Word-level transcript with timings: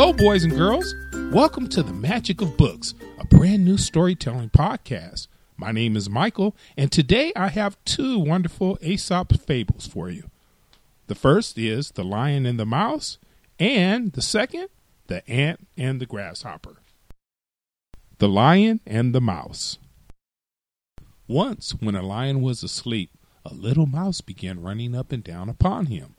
Hello, 0.00 0.14
boys 0.14 0.44
and 0.44 0.56
girls. 0.56 0.94
Welcome 1.30 1.68
to 1.68 1.82
the 1.82 1.92
Magic 1.92 2.40
of 2.40 2.56
Books, 2.56 2.94
a 3.18 3.26
brand 3.26 3.66
new 3.66 3.76
storytelling 3.76 4.48
podcast. 4.48 5.28
My 5.58 5.72
name 5.72 5.94
is 5.94 6.08
Michael, 6.08 6.56
and 6.74 6.90
today 6.90 7.34
I 7.36 7.48
have 7.48 7.76
two 7.84 8.18
wonderful 8.18 8.78
Aesop 8.80 9.38
fables 9.42 9.86
for 9.86 10.08
you. 10.08 10.30
The 11.08 11.14
first 11.14 11.58
is 11.58 11.90
The 11.90 12.02
Lion 12.02 12.46
and 12.46 12.58
the 12.58 12.64
Mouse, 12.64 13.18
and 13.58 14.10
the 14.12 14.22
second, 14.22 14.68
The 15.08 15.22
Ant 15.30 15.68
and 15.76 16.00
the 16.00 16.06
Grasshopper. 16.06 16.78
The 18.16 18.28
Lion 18.30 18.80
and 18.86 19.14
the 19.14 19.20
Mouse. 19.20 19.76
Once, 21.28 21.72
when 21.72 21.94
a 21.94 22.00
lion 22.00 22.40
was 22.40 22.62
asleep, 22.62 23.10
a 23.44 23.52
little 23.52 23.84
mouse 23.84 24.22
began 24.22 24.62
running 24.62 24.96
up 24.96 25.12
and 25.12 25.22
down 25.22 25.50
upon 25.50 25.86
him. 25.86 26.14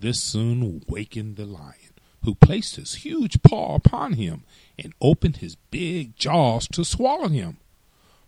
This 0.00 0.22
soon 0.22 0.82
wakened 0.88 1.36
the 1.36 1.44
lion 1.44 1.95
who 2.26 2.34
placed 2.34 2.76
his 2.76 2.96
huge 2.96 3.40
paw 3.42 3.76
upon 3.76 4.14
him 4.14 4.42
and 4.76 4.92
opened 5.00 5.38
his 5.38 5.56
big 5.70 6.16
jaws 6.16 6.66
to 6.68 6.84
swallow 6.84 7.28
him. 7.28 7.56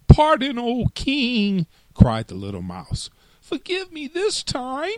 Pardon, 0.07 0.57
old 0.57 0.95
king, 0.95 1.67
cried 1.95 2.29
the 2.29 2.35
little 2.35 2.63
mouse. 2.63 3.11
Forgive 3.41 3.93
me 3.93 4.07
this 4.07 4.45
time. 4.45 4.97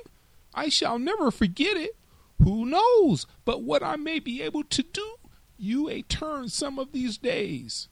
I 0.55 0.69
shall 0.69 0.99
never 0.99 1.31
forget 1.31 1.77
it. 1.77 1.97
Who 2.43 2.67
knows 2.67 3.27
but 3.45 3.63
what 3.63 3.83
I 3.83 3.97
may 3.97 4.19
be 4.19 4.43
able 4.43 4.65
to 4.65 4.83
do 4.83 5.17
you 5.57 5.89
a 5.89 6.03
turn 6.03 6.49
some 6.49 6.79
of 6.79 6.93
these 6.93 7.17
days? 7.17 7.89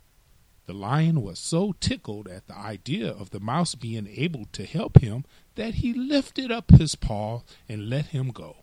The 0.67 0.75
lion 0.75 1.23
was 1.23 1.39
so 1.39 1.75
tickled 1.81 2.29
at 2.29 2.47
the 2.47 2.57
idea 2.57 3.09
of 3.11 3.31
the 3.31 3.41
mouse 3.41 3.75
being 3.75 4.07
able 4.07 4.45
to 4.53 4.67
help 4.67 5.01
him 5.01 5.25
that 5.55 5.77
he 5.77 5.95
lifted 5.95 6.53
up 6.53 6.71
his 6.71 6.95
paw 6.95 7.41
and 7.67 7.89
let 7.89 8.07
him 8.07 8.29
go. 8.29 8.59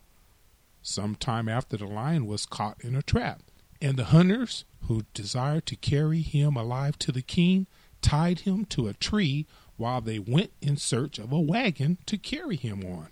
Some 0.88 1.16
time 1.16 1.48
after 1.48 1.76
the 1.76 1.88
lion 1.88 2.28
was 2.28 2.46
caught 2.46 2.80
in 2.84 2.94
a 2.94 3.02
trap, 3.02 3.42
and 3.82 3.96
the 3.96 4.04
hunters, 4.04 4.64
who 4.82 5.04
desired 5.14 5.66
to 5.66 5.74
carry 5.74 6.22
him 6.22 6.56
alive 6.56 6.96
to 7.00 7.10
the 7.10 7.22
king, 7.22 7.66
tied 8.02 8.40
him 8.40 8.64
to 8.66 8.86
a 8.86 8.94
tree 8.94 9.46
while 9.76 10.00
they 10.00 10.20
went 10.20 10.52
in 10.62 10.76
search 10.76 11.18
of 11.18 11.32
a 11.32 11.40
wagon 11.40 11.98
to 12.06 12.16
carry 12.16 12.54
him 12.54 12.84
on. 12.84 13.08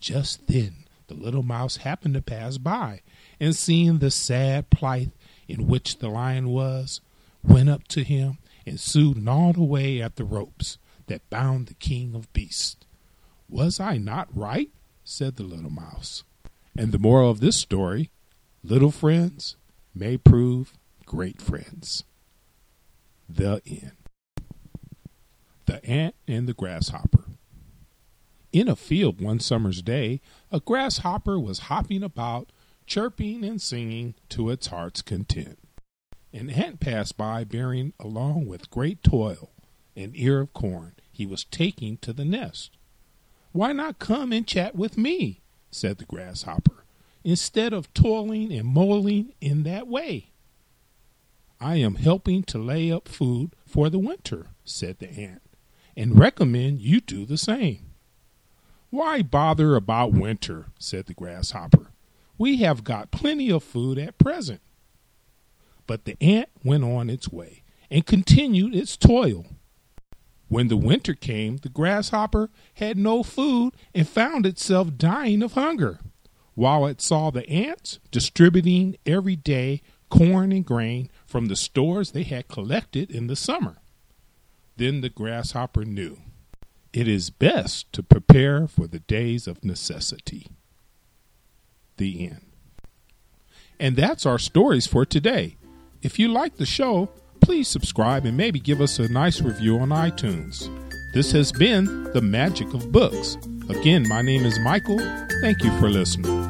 Just 0.00 0.48
then 0.48 0.84
the 1.06 1.14
little 1.14 1.44
mouse 1.44 1.76
happened 1.76 2.14
to 2.14 2.20
pass 2.20 2.58
by, 2.58 3.02
and 3.38 3.54
seeing 3.54 4.00
the 4.00 4.10
sad 4.10 4.68
plight 4.68 5.12
in 5.46 5.68
which 5.68 6.00
the 6.00 6.08
lion 6.08 6.48
was, 6.48 7.00
went 7.44 7.70
up 7.70 7.86
to 7.88 8.02
him 8.02 8.38
and 8.66 8.80
soon 8.80 9.22
gnawed 9.22 9.56
away 9.56 10.02
at 10.02 10.16
the 10.16 10.24
ropes 10.24 10.78
that 11.06 11.30
bound 11.30 11.68
the 11.68 11.74
king 11.74 12.16
of 12.16 12.32
beasts. 12.32 12.84
Was 13.48 13.78
I 13.78 13.98
not 13.98 14.36
right? 14.36 14.70
said 15.04 15.36
the 15.36 15.44
little 15.44 15.70
mouse. 15.70 16.24
And 16.76 16.92
the 16.92 16.98
moral 16.98 17.30
of 17.30 17.40
this 17.40 17.58
story 17.58 18.10
little 18.62 18.90
friends 18.90 19.56
may 19.94 20.16
prove 20.16 20.74
great 21.04 21.40
friends. 21.40 22.04
The 23.28 23.60
end. 23.66 23.92
The 25.66 25.84
Ant 25.84 26.14
and 26.26 26.46
the 26.46 26.54
Grasshopper. 26.54 27.24
In 28.52 28.68
a 28.68 28.76
field 28.76 29.20
one 29.20 29.40
summer's 29.40 29.80
day, 29.80 30.20
a 30.50 30.60
grasshopper 30.60 31.38
was 31.40 31.60
hopping 31.60 32.02
about, 32.02 32.52
chirping 32.86 33.44
and 33.44 33.60
singing 33.60 34.14
to 34.30 34.50
its 34.50 34.66
heart's 34.66 35.00
content. 35.00 35.58
An 36.32 36.50
ant 36.50 36.80
passed 36.80 37.16
by 37.16 37.44
bearing 37.44 37.92
along 37.98 38.46
with 38.46 38.70
great 38.70 39.02
toil 39.02 39.52
an 39.96 40.12
ear 40.14 40.40
of 40.40 40.52
corn 40.52 40.94
he 41.10 41.26
was 41.26 41.44
taking 41.44 41.98
to 41.98 42.12
the 42.12 42.24
nest. 42.24 42.76
Why 43.52 43.72
not 43.72 43.98
come 43.98 44.32
and 44.32 44.46
chat 44.46 44.74
with 44.74 44.96
me? 44.96 45.41
Said 45.72 45.98
the 45.98 46.04
grasshopper, 46.04 46.84
instead 47.24 47.72
of 47.72 47.92
toiling 47.94 48.52
and 48.52 48.68
moiling 48.68 49.32
in 49.40 49.64
that 49.64 49.88
way. 49.88 50.30
I 51.60 51.76
am 51.76 51.94
helping 51.94 52.42
to 52.44 52.58
lay 52.58 52.92
up 52.92 53.08
food 53.08 53.54
for 53.66 53.88
the 53.88 53.98
winter, 53.98 54.48
said 54.64 54.98
the 54.98 55.10
ant, 55.10 55.42
and 55.96 56.18
recommend 56.18 56.80
you 56.80 57.00
do 57.00 57.24
the 57.24 57.38
same. 57.38 57.92
Why 58.90 59.22
bother 59.22 59.74
about 59.74 60.12
winter, 60.12 60.66
said 60.78 61.06
the 61.06 61.14
grasshopper. 61.14 61.92
We 62.36 62.58
have 62.58 62.84
got 62.84 63.10
plenty 63.10 63.50
of 63.50 63.62
food 63.62 63.98
at 63.98 64.18
present. 64.18 64.60
But 65.86 66.04
the 66.04 66.16
ant 66.20 66.48
went 66.64 66.84
on 66.84 67.08
its 67.08 67.30
way 67.30 67.62
and 67.90 68.04
continued 68.06 68.74
its 68.74 68.96
toil. 68.96 69.46
When 70.52 70.68
the 70.68 70.76
winter 70.76 71.14
came, 71.14 71.56
the 71.56 71.70
grasshopper 71.70 72.50
had 72.74 72.98
no 72.98 73.22
food 73.22 73.72
and 73.94 74.06
found 74.06 74.44
itself 74.44 74.98
dying 74.98 75.42
of 75.42 75.54
hunger, 75.54 75.98
while 76.54 76.84
it 76.84 77.00
saw 77.00 77.30
the 77.30 77.48
ants 77.48 78.00
distributing 78.10 78.98
every 79.06 79.34
day 79.34 79.80
corn 80.10 80.52
and 80.52 80.62
grain 80.62 81.08
from 81.24 81.46
the 81.46 81.56
stores 81.56 82.10
they 82.10 82.24
had 82.24 82.48
collected 82.48 83.10
in 83.10 83.28
the 83.28 83.34
summer. 83.34 83.78
Then 84.76 85.00
the 85.00 85.08
grasshopper 85.08 85.86
knew 85.86 86.18
it 86.92 87.08
is 87.08 87.30
best 87.30 87.90
to 87.94 88.02
prepare 88.02 88.66
for 88.68 88.86
the 88.86 89.00
days 89.00 89.46
of 89.46 89.64
necessity. 89.64 90.48
The 91.96 92.26
end. 92.26 92.52
And 93.80 93.96
that's 93.96 94.26
our 94.26 94.38
stories 94.38 94.86
for 94.86 95.06
today. 95.06 95.56
If 96.02 96.18
you 96.18 96.28
like 96.28 96.58
the 96.58 96.66
show, 96.66 97.08
please 97.42 97.68
subscribe 97.68 98.24
and 98.24 98.36
maybe 98.36 98.58
give 98.60 98.80
us 98.80 98.98
a 98.98 99.08
nice 99.08 99.40
review 99.40 99.78
on 99.78 99.90
iTunes. 99.90 100.68
This 101.12 101.32
has 101.32 101.52
been 101.52 102.04
The 102.12 102.22
Magic 102.22 102.72
of 102.72 102.90
Books. 102.90 103.36
Again, 103.68 104.08
my 104.08 104.22
name 104.22 104.44
is 104.44 104.58
Michael. 104.60 104.98
Thank 105.42 105.62
you 105.62 105.70
for 105.78 105.90
listening. 105.90 106.41